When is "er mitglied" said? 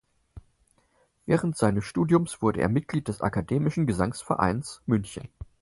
2.61-3.07